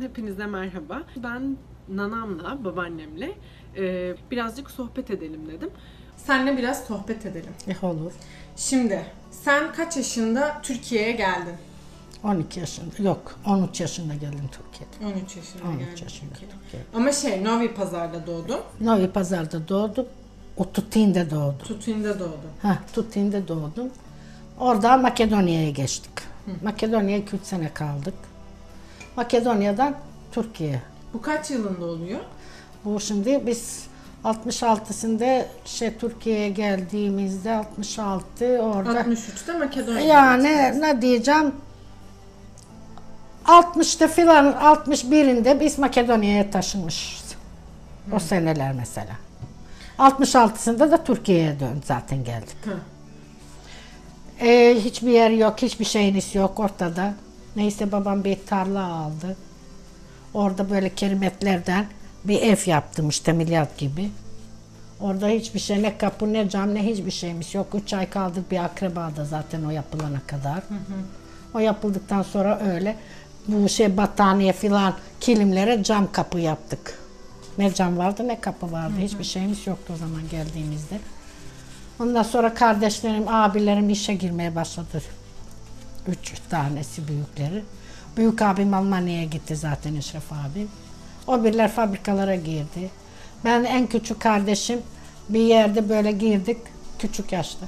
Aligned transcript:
Hepinize 0.00 0.46
merhaba. 0.46 1.02
Ben 1.16 1.56
nanamla, 1.88 2.64
babaannemle 2.64 3.32
e, 3.76 4.14
birazcık 4.30 4.70
sohbet 4.70 5.10
edelim 5.10 5.48
dedim. 5.52 5.70
Seninle 6.16 6.56
biraz 6.58 6.84
sohbet 6.84 7.26
edelim. 7.26 7.52
E, 7.68 7.86
olur. 7.86 8.12
Şimdi 8.56 9.06
sen 9.30 9.72
kaç 9.72 9.96
yaşında 9.96 10.60
Türkiye'ye 10.62 11.12
geldin? 11.12 11.54
12 12.24 12.60
yaşında, 12.60 13.02
yok 13.02 13.38
13 13.46 13.80
yaşında 13.80 14.14
geldim 14.14 14.48
Türkiye'de. 14.52 15.16
13 15.18 15.36
yaşında 15.36 15.62
13 15.68 15.78
geldin 15.78 16.02
yaşında 16.02 16.30
Türkiye'ye. 16.30 16.56
Türkiye'de. 16.62 16.86
Ama 16.94 17.12
şey 17.12 17.44
Novi 17.44 17.74
Pazar'da 17.74 18.26
doğdun. 18.26 18.60
Novi 18.80 19.10
Pazar'da 19.10 19.68
doğdum. 19.68 20.06
O 20.56 20.72
Tutin'de 20.72 21.30
doğdum. 21.30 21.58
Tutin'de 21.58 22.18
doğdun. 22.18 22.50
Ha, 22.62 22.78
Tutin'de 22.92 23.48
doğdum. 23.48 23.90
Oradan 24.60 25.02
Makedonya'ya 25.02 25.70
geçtik. 25.70 26.12
Makedonya'ya 26.62 27.18
2-3 27.18 27.24
sene 27.42 27.74
kaldık. 27.74 28.14
Makedonya'dan 29.16 29.94
Türkiye. 30.32 30.82
Bu 31.14 31.22
kaç 31.22 31.50
yılında 31.50 31.84
oluyor? 31.84 32.20
Bu 32.84 33.00
şimdi 33.00 33.46
biz 33.46 33.86
66'sında 34.24 35.44
şey 35.64 35.96
Türkiye'ye 35.96 36.48
geldiğimizde 36.48 37.52
66 37.52 38.44
orada 38.44 39.00
63'te 39.00 39.58
Makedonya. 39.58 40.00
Yani 40.00 40.80
ne 40.80 41.02
diyeceğim? 41.02 41.52
60'ta 43.44 44.08
filan 44.08 44.52
61'inde 44.52 45.60
biz 45.60 45.78
Makedonya'ya 45.78 46.50
taşınmışız. 46.50 47.34
O 48.12 48.18
seneler 48.18 48.72
mesela. 48.72 49.16
66'sında 49.98 50.90
da 50.90 51.04
Türkiye'ye 51.04 51.60
dön 51.60 51.82
zaten 51.84 52.24
geldik. 52.24 52.56
Hı. 52.64 52.76
Ee, 54.46 54.76
hiçbir 54.80 55.10
yer 55.10 55.30
yok, 55.30 55.62
hiçbir 55.62 55.84
şeyiniz 55.84 56.34
yok 56.34 56.60
ortada. 56.60 57.14
Neyse 57.56 57.92
babam 57.92 58.24
bir 58.24 58.38
tarla 58.46 58.84
aldı. 58.86 59.36
Orada 60.34 60.70
böyle 60.70 60.94
kerimetlerden 60.94 61.86
bir 62.24 62.42
ev 62.42 62.56
yaptım 62.66 63.08
işte 63.08 63.32
milyat 63.32 63.78
gibi. 63.78 64.10
Orada 65.00 65.28
hiçbir 65.28 65.60
şey 65.60 65.82
ne 65.82 65.98
kapı 65.98 66.32
ne 66.32 66.48
cam 66.48 66.74
ne 66.74 66.86
hiçbir 66.86 67.10
şeyimiz 67.10 67.54
yok. 67.54 67.66
Üç 67.74 67.92
ay 67.92 68.10
kaldık 68.10 68.50
bir 68.50 68.64
akrabada 68.64 69.24
zaten 69.24 69.64
o 69.64 69.70
yapılana 69.70 70.20
kadar. 70.26 70.62
O 71.54 71.58
yapıldıktan 71.58 72.22
sonra 72.22 72.60
öyle 72.60 72.96
bu 73.48 73.68
şey 73.68 73.96
battaniye 73.96 74.52
filan 74.52 74.94
kilimlere 75.20 75.82
cam 75.82 76.12
kapı 76.12 76.38
yaptık. 76.38 76.98
Ne 77.58 77.74
cam 77.74 77.98
vardı 77.98 78.28
ne 78.28 78.40
kapı 78.40 78.72
vardı. 78.72 78.94
Hiçbir 78.98 79.24
şeyimiz 79.24 79.66
yoktu 79.66 79.92
o 79.94 79.96
zaman 79.96 80.22
geldiğimizde. 80.30 80.98
Ondan 82.00 82.22
sonra 82.22 82.54
kardeşlerim, 82.54 83.28
abilerim 83.28 83.90
işe 83.90 84.14
girmeye 84.14 84.54
başladı. 84.54 85.02
Üç 86.08 86.34
tanesi 86.50 87.08
büyükleri. 87.08 87.64
Büyük 88.16 88.42
abim 88.42 88.74
Almanya'ya 88.74 89.24
gitti 89.24 89.56
zaten 89.56 89.94
Eşref 89.94 90.32
abim. 90.32 90.68
O 91.26 91.44
birler 91.44 91.70
fabrikalara 91.72 92.34
girdi. 92.34 92.90
Ben 93.44 93.64
en 93.64 93.86
küçük 93.86 94.20
kardeşim 94.20 94.80
bir 95.28 95.40
yerde 95.40 95.88
böyle 95.88 96.12
girdik 96.12 96.58
küçük 96.98 97.32
yaşta. 97.32 97.66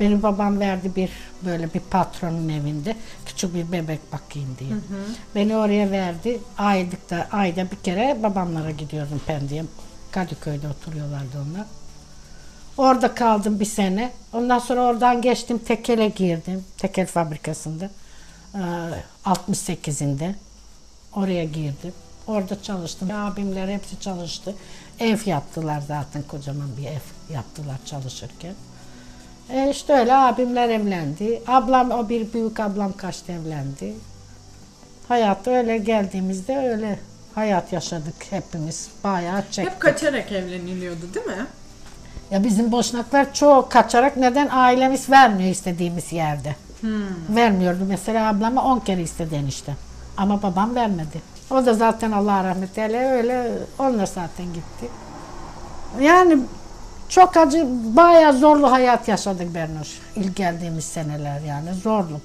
Benim 0.00 0.22
babam 0.22 0.60
verdi 0.60 0.92
bir 0.96 1.10
böyle 1.44 1.74
bir 1.74 1.80
patronun 1.80 2.48
evinde 2.48 2.96
küçük 3.26 3.54
bir 3.54 3.72
bebek 3.72 4.12
bakayım 4.12 4.56
diye. 4.58 4.70
Beni 5.34 5.56
oraya 5.56 5.90
verdi. 5.90 6.40
Aylıkta 6.58 7.28
ayda 7.32 7.70
bir 7.70 7.76
kere 7.76 8.22
babamlara 8.22 8.70
gidiyordum 8.70 9.20
Pendik'e. 9.26 9.64
Kadıköy'de 10.10 10.68
oturuyorlardı 10.68 11.38
onlar. 11.50 11.66
Orada 12.78 13.14
kaldım 13.14 13.60
bir 13.60 13.64
sene. 13.64 14.12
Ondan 14.32 14.58
sonra 14.58 14.80
oradan 14.80 15.22
geçtim 15.22 15.58
tekele 15.58 16.08
girdim. 16.08 16.64
Tekel 16.78 17.06
fabrikasında. 17.06 17.90
Ee, 18.54 18.58
68'inde. 19.24 20.34
Oraya 21.16 21.44
girdim. 21.44 21.92
Orada 22.26 22.62
çalıştım. 22.62 23.10
Abimler 23.14 23.68
hepsi 23.68 24.00
çalıştı. 24.00 24.54
Ev 25.00 25.18
yaptılar 25.26 25.82
zaten 25.88 26.22
kocaman 26.22 26.76
bir 26.76 26.86
ev 26.86 27.34
yaptılar 27.34 27.76
çalışırken. 27.86 28.54
E 29.50 29.70
işte 29.70 29.92
öyle 29.92 30.14
abimler 30.14 30.68
evlendi. 30.68 31.42
Ablam 31.46 31.90
o 31.90 32.08
bir 32.08 32.32
büyük 32.32 32.60
ablam 32.60 32.92
kaçtı 32.96 33.32
evlendi. 33.32 33.94
Hayat 35.08 35.48
öyle 35.48 35.78
geldiğimizde 35.78 36.56
öyle 36.56 36.98
hayat 37.34 37.72
yaşadık 37.72 38.14
hepimiz. 38.30 38.88
Bayağı 39.04 39.42
çektik. 39.50 39.72
Hep 39.74 39.80
kaçarak 39.80 40.32
evleniliyordu 40.32 41.14
değil 41.14 41.26
mi? 41.26 41.46
Ya 42.30 42.44
bizim 42.44 42.72
boşnaklar 42.72 43.34
çoğu 43.34 43.68
kaçarak 43.68 44.16
neden 44.16 44.48
ailemiz 44.52 45.10
vermiyor 45.10 45.50
istediğimiz 45.50 46.12
yerde. 46.12 46.56
Vermiyordu. 47.28 47.78
Mesela 47.88 48.28
ablama 48.28 48.64
10 48.64 48.80
kere 48.80 49.02
istedi 49.02 49.34
enişte. 49.34 49.76
Ama 50.16 50.42
babam 50.42 50.74
vermedi. 50.74 51.22
O 51.50 51.66
da 51.66 51.74
zaten 51.74 52.12
Allah 52.12 52.44
rahmet 52.44 52.78
eyle 52.78 53.10
öyle 53.10 53.50
onlar 53.78 54.06
zaten 54.06 54.46
gitti. 54.46 54.88
Yani 56.00 56.38
çok 57.08 57.36
acı, 57.36 57.66
bayağı 57.96 58.32
zorlu 58.32 58.72
hayat 58.72 59.08
yaşadık 59.08 59.54
Bernoş. 59.54 59.88
İlk 60.16 60.36
geldiğimiz 60.36 60.84
seneler 60.84 61.40
yani 61.40 61.74
zorluk. 61.74 62.22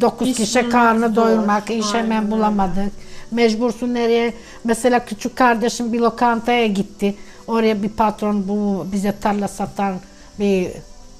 Dokuz 0.00 0.28
İş 0.28 0.36
kişi 0.36 0.68
karnı 0.68 1.08
zor. 1.08 1.16
doyurmak, 1.16 1.70
iş 1.70 1.94
hemen 1.94 2.32
öyle. 2.32 2.90
Mecbursun 3.30 3.94
nereye? 3.94 4.34
Mesela 4.64 5.04
küçük 5.04 5.36
kardeşim 5.36 5.92
bir 5.92 6.00
lokantaya 6.00 6.66
gitti. 6.66 7.14
Oraya 7.46 7.82
bir 7.82 7.88
patron, 7.88 8.48
bu 8.48 8.86
bize 8.92 9.14
tarla 9.20 9.48
satan 9.48 9.94
bir 10.38 10.70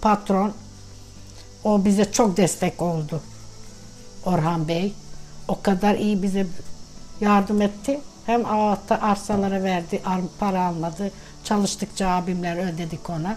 patron. 0.03 0.53
O 1.65 1.85
bize 1.85 2.13
çok 2.13 2.37
destek 2.37 2.83
oldu. 2.83 3.21
Orhan 4.27 4.69
Bey. 4.69 4.93
O 5.49 5.63
kadar 5.63 5.95
iyi 5.95 6.23
bize 6.23 6.47
yardım 7.21 7.63
etti. 7.63 8.01
Hem 8.27 8.43
arsalara 9.01 9.63
verdi, 9.63 10.01
ar- 10.07 10.21
para 10.39 10.63
almadı. 10.67 11.11
Çalıştıkça 11.45 12.09
abimler 12.09 12.73
ödedik 12.75 13.11
ona. 13.11 13.37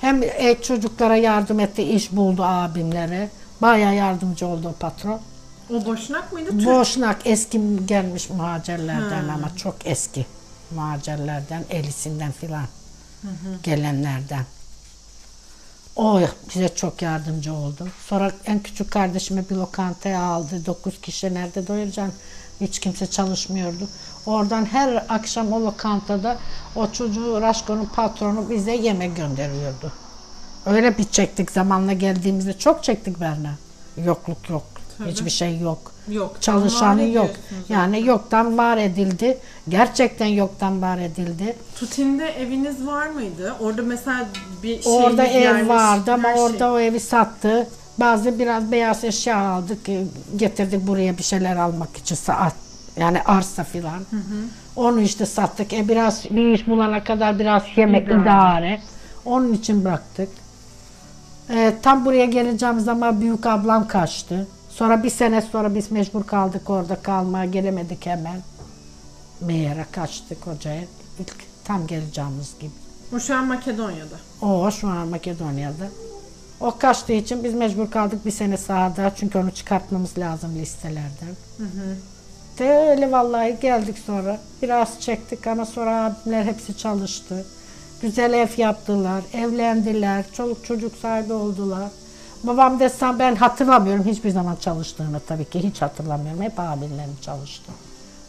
Hem 0.00 0.22
çocuklara 0.62 1.16
yardım 1.16 1.60
etti, 1.60 1.82
iş 1.82 2.12
buldu 2.12 2.42
abimlere. 2.44 3.28
Bayağı 3.62 3.94
yardımcı 3.94 4.46
oldu 4.46 4.68
o 4.68 4.72
patron. 4.72 5.20
O 5.70 5.84
boşnak 5.84 6.32
mıydı? 6.32 6.50
Türk. 6.50 6.66
Boşnak 6.66 7.26
eski 7.26 7.86
gelmiş 7.86 8.30
muhacirlerden 8.30 9.28
ama 9.28 9.56
çok 9.56 9.74
eski 9.84 10.26
muhacirlerden, 10.74 11.64
Elisinden 11.70 12.32
filan 12.32 12.64
gelenlerden. 13.62 14.44
O 15.96 16.20
bize 16.54 16.68
çok 16.68 17.02
yardımcı 17.02 17.54
oldu. 17.54 17.88
Sonra 18.06 18.32
en 18.46 18.62
küçük 18.62 18.90
kardeşimi 18.90 19.44
bir 19.50 19.54
lokantaya 19.56 20.22
aldı. 20.22 20.66
Dokuz 20.66 21.00
kişi 21.00 21.34
nerede 21.34 21.66
doyuracaksın? 21.66 22.14
Hiç 22.60 22.78
kimse 22.78 23.06
çalışmıyordu. 23.06 23.88
Oradan 24.26 24.64
her 24.64 25.04
akşam 25.08 25.52
o 25.52 25.64
lokantada 25.64 26.38
o 26.76 26.92
çocuğu 26.92 27.40
Raşko'nun 27.40 27.84
patronu 27.84 28.50
bize 28.50 28.72
yemek 28.76 29.16
gönderiyordu. 29.16 29.92
Öyle 30.66 30.98
bir 30.98 31.04
çektik 31.04 31.50
zamanla 31.50 31.92
geldiğimizde 31.92 32.58
çok 32.58 32.84
çektik 32.84 33.20
Berna. 33.20 33.54
Yokluk 34.04 34.50
yok. 34.50 34.77
Hiçbir 35.06 35.30
şey 35.30 35.58
yok. 35.58 35.92
Yok. 36.08 36.36
Çalışanı 36.42 37.02
yok. 37.08 37.30
Yani 37.68 38.06
yoktan 38.06 38.58
var 38.58 38.76
edildi. 38.76 39.38
Gerçekten 39.68 40.26
yoktan 40.26 40.82
var 40.82 40.98
edildi. 40.98 41.56
Tutin'de 41.78 42.24
eviniz 42.28 42.86
var 42.86 43.06
mıydı? 43.06 43.54
Orada 43.60 43.82
mesela 43.82 44.26
bir 44.62 44.82
şey 44.82 44.92
Orada 44.92 45.24
ev 45.24 45.40
yerleş- 45.42 45.68
vardı 45.68 46.12
ama 46.12 46.32
şey. 46.34 46.42
orada 46.42 46.72
o 46.72 46.78
evi 46.78 47.00
sattı. 47.00 47.68
Bazı 48.00 48.38
biraz 48.38 48.72
beyaz 48.72 49.04
eşya 49.04 49.38
aldık. 49.38 49.88
e, 49.88 50.04
Getirdik 50.36 50.86
buraya 50.86 51.18
bir 51.18 51.22
şeyler 51.22 51.56
almak 51.56 51.96
için 51.96 52.14
saat. 52.14 52.54
Yani 52.96 53.22
arsa 53.22 53.64
filan. 53.64 54.00
Onu 54.76 55.00
işte 55.00 55.26
sattık. 55.26 55.72
E 55.72 55.88
biraz 55.88 56.24
bir 56.30 56.52
iş 56.52 56.66
bulana 56.68 57.04
kadar 57.04 57.38
biraz 57.38 57.62
yemek 57.76 58.06
İdare. 58.08 58.22
idare. 58.22 58.80
Onun 59.24 59.52
için 59.52 59.84
bıraktık. 59.84 60.28
E, 61.50 61.74
tam 61.82 62.04
buraya 62.04 62.24
geleceğim 62.24 62.80
zaman 62.80 63.20
büyük 63.20 63.46
ablam 63.46 63.88
kaçtı. 63.88 64.46
Sonra 64.78 65.02
bir 65.02 65.10
sene 65.10 65.42
sonra 65.42 65.74
biz 65.74 65.90
mecbur 65.90 66.24
kaldık 66.24 66.70
orada 66.70 66.96
kalmaya 67.02 67.44
gelemedik 67.44 68.06
hemen. 68.06 68.40
Meğer'e 69.40 69.86
kaçtık 69.92 70.46
hocaya. 70.46 70.82
İlk 71.20 71.34
tam 71.64 71.86
geleceğimiz 71.86 72.58
gibi. 72.60 72.70
O 73.16 73.20
şu 73.20 73.34
an 73.34 73.46
Makedonya'da. 73.46 74.46
O 74.46 74.70
şu 74.70 74.88
an 74.88 75.08
Makedonya'da. 75.08 75.88
O 76.60 76.78
kaçtığı 76.78 77.12
için 77.12 77.44
biz 77.44 77.54
mecbur 77.54 77.90
kaldık 77.90 78.26
bir 78.26 78.30
sene 78.30 78.56
sahada. 78.56 79.12
Çünkü 79.16 79.38
onu 79.38 79.50
çıkartmamız 79.50 80.18
lazım 80.18 80.54
listelerden. 80.58 81.36
De 82.58 82.90
öyle 82.90 83.12
vallahi 83.12 83.56
geldik 83.60 83.98
sonra. 84.06 84.38
Biraz 84.62 85.00
çektik 85.00 85.46
ama 85.46 85.66
sonra 85.66 86.04
abimler 86.04 86.44
hepsi 86.44 86.76
çalıştı. 86.76 87.46
Güzel 88.02 88.32
ev 88.32 88.48
yaptılar, 88.56 89.22
evlendiler, 89.32 90.24
çoluk 90.32 90.64
çocuk 90.64 90.96
sahibi 90.96 91.32
oldular. 91.32 91.88
Babam 92.42 92.80
desem 92.80 93.18
ben 93.18 93.36
hatırlamıyorum 93.36 94.04
hiçbir 94.04 94.30
zaman 94.30 94.56
çalıştığını 94.56 95.20
tabii 95.20 95.44
ki 95.44 95.62
hiç 95.62 95.82
hatırlamıyorum. 95.82 96.42
Hep 96.42 96.60
abimlerim 96.60 97.16
çalıştı. 97.22 97.72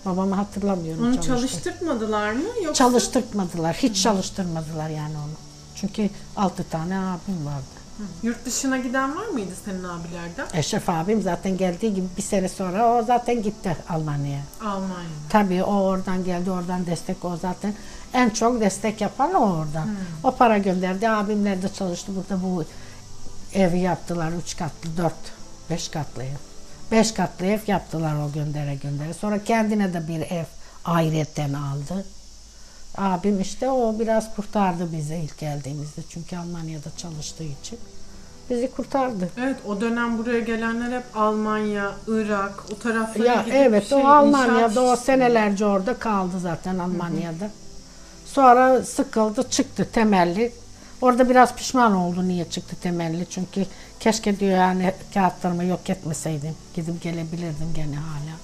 Babamı 0.05 0.35
hatırlamıyorum 0.35 1.03
Onu 1.03 1.13
çalıştı. 1.21 1.27
çalıştırtmadılar 1.27 2.31
mı? 2.31 2.43
Yoksa 2.63 2.73
Çalıştırmadılar. 2.73 3.75
Hiç 3.75 4.03
çalıştırmadılar 4.03 4.89
yani 4.89 5.13
onu. 5.17 5.33
Çünkü 5.75 6.09
altı 6.37 6.63
tane 6.63 6.97
abim 6.97 7.45
vardı. 7.45 7.79
Yurt 8.23 8.45
dışına 8.45 8.77
giden 8.77 9.15
var 9.15 9.27
mıydı 9.27 9.51
senin 9.65 9.83
abilerden? 9.83 10.47
Eşref 10.59 10.89
abim 10.89 11.21
zaten 11.21 11.57
geldiği 11.57 11.93
gibi 11.93 12.07
bir 12.17 12.21
sene 12.21 12.49
sonra 12.49 12.93
o 12.99 13.03
zaten 13.03 13.41
gitti 13.43 13.77
Almanya'ya. 13.89 14.41
Almanya. 14.61 15.09
Tabii 15.29 15.63
o 15.63 15.73
oradan 15.73 16.23
geldi, 16.23 16.51
oradan 16.51 16.85
destek 16.85 17.25
o 17.25 17.37
zaten. 17.41 17.73
En 18.13 18.29
çok 18.29 18.61
destek 18.61 19.01
yapan 19.01 19.33
o 19.33 19.39
oradan. 19.57 19.89
O 20.23 20.31
para 20.31 20.57
gönderdi. 20.57 21.09
Abimler 21.09 21.61
de 21.61 21.69
çalıştı. 21.73 22.11
Burada 22.15 22.43
bu 22.43 22.63
evi 23.53 23.79
yaptılar. 23.79 24.31
Üç 24.43 24.57
katlı, 24.57 24.97
dört, 24.97 25.33
beş 25.69 25.87
katlı 25.87 26.23
ev. 26.23 26.35
Beş 26.91 27.11
katlı 27.11 27.45
ev 27.45 27.59
yaptılar 27.67 28.15
o 28.15 28.31
göndere 28.31 28.75
göndere. 28.75 29.13
Sonra 29.13 29.43
kendine 29.43 29.93
de 29.93 30.07
bir 30.07 30.21
ev 30.21 30.45
ayrıyetten 30.85 31.53
aldı. 31.53 32.05
Abim 32.97 33.41
işte 33.41 33.69
o 33.69 33.99
biraz 33.99 34.35
kurtardı 34.35 34.91
bizi 34.91 35.15
ilk 35.15 35.37
geldiğimizde. 35.37 36.01
Çünkü 36.09 36.37
Almanya'da 36.37 36.89
çalıştığı 36.97 37.43
için. 37.43 37.79
Bizi 38.49 38.71
kurtardı. 38.71 39.29
Evet 39.37 39.57
o 39.67 39.81
dönem 39.81 40.17
buraya 40.17 40.39
gelenler 40.39 40.97
hep 40.97 41.17
Almanya, 41.17 41.91
Irak 42.07 42.63
o 42.73 42.79
taraflara 42.79 43.27
Ya 43.27 43.41
gidip 43.41 43.53
evet 43.53 43.89
şey, 43.89 43.97
o 43.97 44.07
Almanya'da 44.07 44.81
o 44.81 44.95
senelerce 44.95 45.65
orada 45.65 45.93
kaldı 45.93 46.39
zaten 46.39 46.79
Almanya'da. 46.79 47.49
Sonra 48.25 48.83
sıkıldı 48.83 49.49
çıktı 49.49 49.87
temelli. 49.93 50.51
Orada 51.01 51.29
biraz 51.29 51.55
pişman 51.55 51.95
oldu 51.95 52.27
niye 52.27 52.45
çıktı 52.49 52.75
temelli. 52.81 53.25
Çünkü 53.29 53.65
keşke 53.99 54.39
diyor 54.39 54.51
yani 54.57 54.93
kağıtlarımı 55.13 55.63
yok 55.65 55.89
etmeseydim. 55.89 56.55
Gidip 56.75 57.01
gelebilirdim 57.03 57.73
gene 57.75 57.95
hala. 57.95 58.35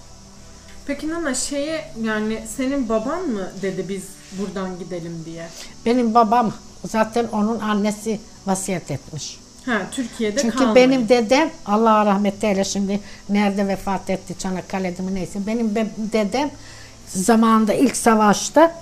Peki 0.88 1.10
Nana 1.10 1.34
şeye 1.36 1.92
yani 2.04 2.44
senin 2.56 2.90
baban 2.90 3.28
mı 3.30 3.50
dedi 3.62 3.86
biz 3.90 4.04
buradan 4.40 4.80
gidelim 4.80 5.24
diye? 5.26 5.48
Benim 5.86 6.14
babam 6.14 6.54
zaten 6.88 7.26
onun 7.32 7.60
annesi 7.60 8.20
vasiyet 8.48 8.92
etmiş. 8.92 9.40
Ha 9.66 9.82
Türkiye'de 9.92 10.42
Çünkü 10.42 10.58
kalmayın. 10.58 10.76
benim 10.76 11.10
dedem 11.10 11.50
Allah 11.66 12.06
rahmet 12.06 12.44
eyle 12.44 12.64
şimdi 12.64 13.00
nerede 13.30 13.68
vefat 13.68 14.10
etti 14.10 14.36
Çanakkale'de 14.40 15.02
mi 15.02 15.16
neyse. 15.16 15.40
Benim 15.48 15.76
be- 15.76 15.88
dedem 15.98 16.50
zamanında 17.08 17.74
ilk 17.74 17.98
savaşta 17.98 18.76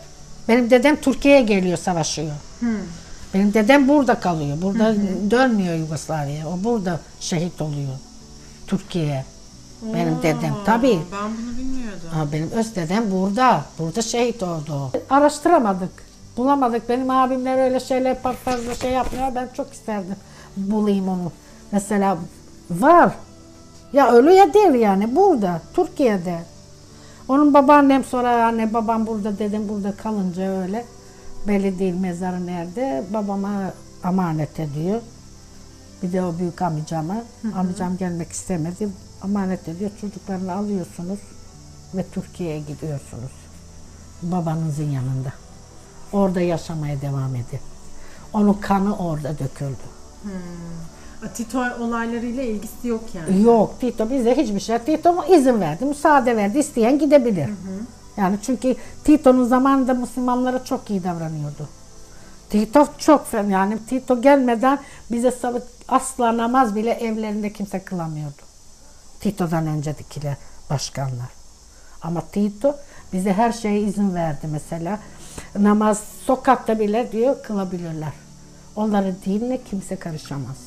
benim 0.47 0.69
dedem 0.69 0.95
Türkiye'ye 1.01 1.41
geliyor 1.41 1.77
savaşıyor. 1.77 2.31
Benim 3.33 3.53
dedem 3.53 3.87
burada 3.87 4.19
kalıyor. 4.19 4.57
Burada 4.61 4.95
dönmüyor 5.31 5.75
Yugoslavya'ya. 5.75 6.47
O 6.47 6.63
burada 6.63 6.99
şehit 7.19 7.61
oluyor. 7.61 7.93
Türkiye'ye. 8.67 9.25
Benim 9.93 10.17
dedem 10.23 10.55
tabii. 10.65 10.99
Ben 11.11 11.31
bunu 11.37 11.57
bilmiyordum. 11.57 12.09
Ha, 12.11 12.25
benim 12.31 12.51
öz 12.51 12.75
dedem 12.75 13.11
burada. 13.11 13.65
Burada 13.79 14.01
şehit 14.01 14.43
oldu. 14.43 14.91
Araştıramadık. 15.09 15.91
Bulamadık. 16.37 16.89
Benim 16.89 17.09
abimler 17.09 17.57
öyle 17.65 17.79
şeyler 17.79 18.21
pek 18.21 18.33
fazla 18.33 18.75
şey 18.75 18.91
yapmıyor. 18.91 19.35
Ben 19.35 19.49
çok 19.57 19.73
isterdim 19.73 20.15
bulayım 20.57 21.07
onu. 21.07 21.31
Mesela 21.71 22.17
var. 22.69 23.13
Ya 23.93 24.11
ölü 24.11 24.31
ya 24.31 24.53
değil 24.53 24.73
yani 24.73 25.15
burada. 25.15 25.61
Türkiye'de. 25.75 26.39
Onun 27.27 27.53
babaannem 27.53 28.03
sonra 28.03 28.45
anne 28.45 28.73
babam 28.73 29.07
burada 29.07 29.39
dedem 29.39 29.69
burada 29.69 29.91
kalınca 29.95 30.61
öyle. 30.61 30.85
Belli 31.47 31.79
değil 31.79 31.93
mezarı 31.93 32.45
nerede. 32.45 33.03
Babama 33.13 33.73
emanet 34.05 34.59
ediyor. 34.59 35.01
Bir 36.03 36.13
de 36.13 36.23
o 36.23 36.37
büyük 36.39 36.61
amcama. 36.61 37.15
Amcam 37.55 37.97
gelmek 37.97 38.31
istemedi. 38.31 38.89
Emanet 39.23 39.67
ediyor. 39.67 39.91
Çocuklarını 40.01 40.53
alıyorsunuz 40.53 41.19
ve 41.93 42.05
Türkiye'ye 42.11 42.59
gidiyorsunuz. 42.59 43.31
Babanızın 44.21 44.89
yanında. 44.91 45.33
Orada 46.13 46.41
yaşamaya 46.41 47.01
devam 47.01 47.35
edin. 47.35 47.59
Onun 48.33 48.53
kanı 48.53 48.97
orada 48.97 49.39
döküldü. 49.39 49.83
Tito 51.35 51.59
olaylarıyla 51.79 52.43
ilgisi 52.43 52.87
yok 52.87 53.03
yani. 53.13 53.41
Yok 53.43 53.79
Tito 53.79 54.09
bize 54.09 54.37
hiçbir 54.37 54.59
şey. 54.59 54.79
Tito 54.79 55.25
izin 55.25 55.61
verdi, 55.61 55.85
müsaade 55.85 56.37
verdi. 56.37 56.59
İsteyen 56.59 56.99
gidebilir. 56.99 57.49
Yani 58.17 58.37
çünkü 58.41 58.75
Tito'nun 59.03 59.43
zamanında 59.43 59.93
Müslümanlara 59.93 60.65
çok 60.65 60.89
iyi 60.89 61.03
davranıyordu. 61.03 61.69
Tito 62.49 62.87
çok 62.97 63.27
fena. 63.27 63.51
Yani 63.51 63.85
Tito 63.85 64.21
gelmeden 64.21 64.79
bize 65.11 65.33
asla 65.87 66.37
namaz 66.37 66.75
bile 66.75 66.91
evlerinde 66.91 67.53
kimse 67.53 67.79
kılamıyordu. 67.79 68.41
Tito'dan 69.19 69.67
öncekiler 69.67 70.35
başkanlar. 70.69 71.29
Ama 72.01 72.21
Tito 72.31 72.75
bize 73.13 73.33
her 73.33 73.51
şeye 73.51 73.81
izin 73.81 74.15
verdi 74.15 74.47
mesela. 74.51 74.99
Namaz 75.55 76.03
sokakta 76.25 76.79
bile 76.79 77.11
diyor 77.11 77.43
kılabilirler. 77.43 78.13
Onların 78.75 79.15
dinine 79.25 79.59
kimse 79.69 79.95
karışamaz. 79.95 80.57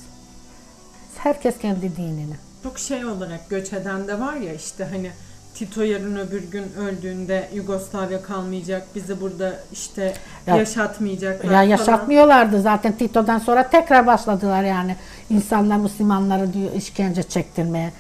Herkes 1.17 1.59
kendi 1.59 1.97
dinine. 1.97 2.37
Çok 2.63 2.79
şey 2.79 3.05
olarak 3.05 3.51
göç 3.51 3.73
eden 3.73 4.09
de 4.09 4.21
var 4.21 4.35
ya 4.35 4.55
işte 4.55 4.85
hani 4.85 5.11
Tito 5.59 5.83
yarın 5.83 6.17
öbür 6.17 6.43
gün 6.51 6.73
öldüğünde 6.73 7.49
Yugoslavya 7.55 8.23
kalmayacak, 8.23 8.87
bizi 8.95 9.21
burada 9.21 9.57
işte 9.73 10.15
Ya- 10.47 10.57
yaşatmayacaklar 10.57 11.45
Ya 11.45 11.51
falan. 11.51 11.63
yaşatmıyorlardı 11.63 12.61
zaten 12.61 12.93
Tito'dan 12.93 13.39
sonra 13.39 13.71
tekrar 13.71 14.07
başladılar 14.07 14.63
yani. 14.63 14.97
İnsanlar 15.31 15.77
Müslümanları 15.77 16.53
diyor 16.53 16.73
işkence 16.73 17.23
çektirmeye, 17.23 17.93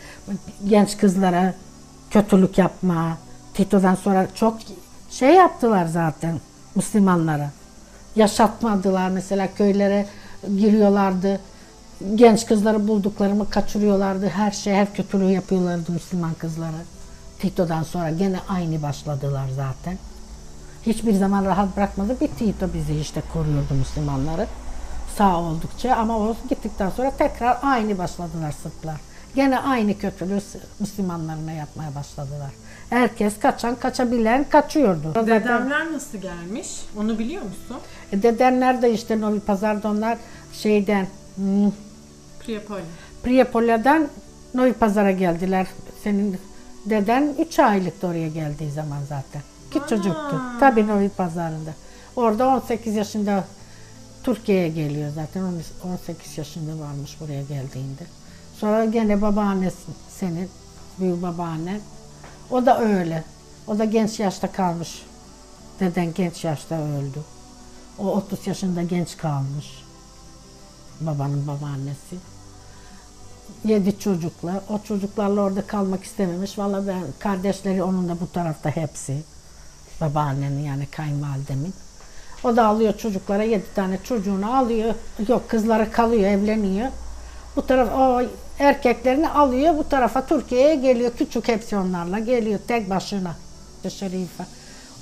genç 0.68 0.98
kızlara 0.98 1.54
kötülük 2.10 2.58
yapma. 2.58 3.18
Tito'dan 3.54 3.94
sonra 3.94 4.26
çok 4.34 4.58
şey 5.10 5.34
yaptılar 5.34 5.86
zaten 5.86 6.40
Müslümanlara. 6.74 7.50
Yaşatmadılar 8.16 9.08
mesela 9.08 9.48
köylere 9.54 10.06
giriyorlardı. 10.58 11.40
Genç 12.14 12.46
kızları 12.46 12.88
bulduklarımı 12.88 13.50
kaçırıyorlardı. 13.50 14.28
Her 14.28 14.50
şey, 14.50 14.74
her 14.74 14.94
kötülüğü 14.94 15.30
yapıyorlardı 15.32 15.92
Müslüman 15.92 16.34
kızlara. 16.34 16.95
Tito'dan 17.38 17.82
sonra 17.82 18.10
gene 18.10 18.40
aynı 18.48 18.82
başladılar 18.82 19.46
zaten. 19.56 19.98
Hiçbir 20.86 21.12
zaman 21.12 21.44
rahat 21.44 21.76
bırakmadı. 21.76 22.16
Bir 22.20 22.28
Tito 22.28 22.74
bizi 22.74 22.94
işte 23.00 23.22
koruyordu 23.32 23.74
Müslümanları. 23.74 24.46
Sağ 25.18 25.40
oldukça 25.40 25.94
ama 25.94 26.18
o 26.18 26.36
gittikten 26.48 26.90
sonra 26.90 27.10
tekrar 27.10 27.58
aynı 27.62 27.98
başladılar 27.98 28.52
Sırplar. 28.62 29.00
Gene 29.34 29.58
aynı 29.58 29.98
kötülüğü 29.98 30.40
Müslümanlarına 30.80 31.52
yapmaya 31.52 31.94
başladılar. 31.94 32.50
Herkes 32.90 33.38
kaçan 33.38 33.74
kaçabilen 33.74 34.44
kaçıyordu. 34.44 35.14
Dedemler 35.14 35.92
nasıl 35.92 36.18
gelmiş? 36.18 36.68
Onu 36.98 37.18
biliyor 37.18 37.42
musun? 37.42 37.76
e, 38.12 38.22
dedenler 38.22 38.82
de 38.82 38.92
işte 38.92 39.20
Novi 39.20 39.40
Pazar'da 39.40 39.88
onlar 39.88 40.18
şeyden 40.52 41.06
hmm, 41.36 41.72
Priyapoli. 42.40 42.82
Priyapoli'den 43.22 44.08
Novi 44.54 44.72
Pazar'a 44.72 45.10
geldiler. 45.10 45.66
Senin 46.04 46.38
deden 46.90 47.34
3 47.38 47.58
aylıktı 47.58 48.06
oraya 48.06 48.28
geldiği 48.28 48.70
zaman 48.70 49.00
zaten. 49.08 49.42
Küçük 49.70 49.88
çocuktu. 49.88 50.40
Tabii 50.60 50.86
Novi 50.86 51.08
Pazar'ında. 51.08 51.70
Orada 52.16 52.48
18 52.48 52.94
yaşında 52.94 53.44
Türkiye'ye 54.22 54.68
geliyor 54.68 55.10
zaten. 55.14 55.42
On- 55.42 55.90
18 55.92 56.38
yaşında 56.38 56.84
varmış 56.84 57.16
buraya 57.20 57.42
geldiğinde. 57.42 58.02
Sonra 58.60 58.84
gene 58.84 59.22
babaannesi 59.22 59.76
senin, 60.08 60.50
büyük 61.00 61.22
babaannen. 61.22 61.80
O 62.50 62.66
da 62.66 62.80
öyle. 62.80 63.24
O 63.66 63.78
da 63.78 63.84
genç 63.84 64.20
yaşta 64.20 64.52
kalmış. 64.52 65.02
Deden 65.80 66.14
genç 66.14 66.44
yaşta 66.44 66.74
öldü. 66.74 67.20
O 67.98 68.12
30 68.12 68.46
yaşında 68.46 68.82
genç 68.82 69.16
kalmış. 69.16 69.66
Babanın 71.00 71.46
babaannesi 71.46 72.16
yedi 73.64 73.98
çocukla. 73.98 74.62
O 74.68 74.78
çocuklarla 74.78 75.40
orada 75.40 75.62
kalmak 75.62 76.04
istememiş. 76.04 76.58
Valla 76.58 76.86
ben 76.86 77.02
kardeşleri 77.18 77.82
onun 77.82 78.08
da 78.08 78.20
bu 78.20 78.32
tarafta 78.32 78.70
hepsi. 78.70 79.22
Babaannenin 80.00 80.64
yani 80.64 80.86
kayınvalidemin. 80.86 81.74
O 82.44 82.56
da 82.56 82.66
alıyor 82.66 82.98
çocuklara 82.98 83.42
yedi 83.42 83.74
tane 83.74 83.98
çocuğunu 84.04 84.56
alıyor. 84.56 84.94
Yok 85.28 85.48
kızlara 85.48 85.90
kalıyor 85.90 86.30
evleniyor. 86.30 86.88
Bu 87.56 87.66
taraf 87.66 87.88
o 87.98 88.22
erkeklerini 88.58 89.28
alıyor 89.28 89.78
bu 89.78 89.88
tarafa 89.88 90.26
Türkiye'ye 90.26 90.74
geliyor. 90.74 91.12
Küçük 91.18 91.48
hepsi 91.48 91.76
onlarla 91.76 92.18
geliyor 92.18 92.60
tek 92.68 92.90
başına. 92.90 93.36
Şerife. 93.88 94.44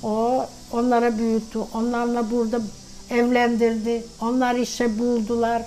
O 0.03 0.45
onlara 0.71 1.17
büyüttü. 1.17 1.59
Onlarla 1.73 2.31
burada 2.31 2.59
evlendirdi. 3.09 4.03
Onlar 4.21 4.55
işe 4.55 4.99
buldular. 4.99 5.61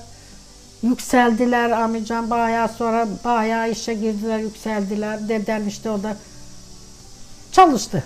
Yükseldiler 0.82 1.70
amcam 1.70 2.30
bayağı 2.30 2.68
sonra 2.68 3.08
bayağı 3.24 3.70
işe 3.70 3.94
girdiler 3.94 4.38
yükseldiler. 4.38 5.28
Dedem 5.28 5.68
işte 5.68 5.90
o 5.90 6.02
da 6.02 6.16
çalıştı. 7.52 8.04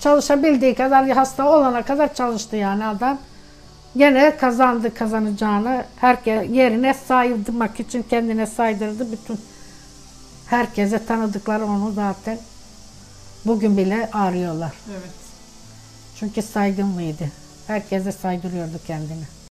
Çalışabildiği 0.00 0.74
kadar 0.74 1.08
hasta 1.08 1.48
olana 1.48 1.82
kadar 1.82 2.14
çalıştı 2.14 2.56
yani 2.56 2.84
adam. 2.84 3.18
Gene 3.96 4.36
kazandı 4.36 4.94
kazanacağını. 4.94 5.84
Herkes 5.96 6.50
yerine 6.50 6.94
saydırmak 6.94 7.80
için 7.80 8.02
kendine 8.02 8.46
saydırdı. 8.46 9.12
Bütün 9.12 9.40
herkese 10.46 11.06
tanıdıkları 11.06 11.66
onu 11.66 11.92
zaten 11.92 12.38
bugün 13.44 13.76
bile 13.76 14.10
arıyorlar. 14.12 14.72
Evet. 14.90 15.10
Çünkü 16.16 16.42
saygınlıydı. 16.42 17.24
Herkese 17.66 18.12
saydırıyordu 18.12 18.80
kendini. 18.86 19.35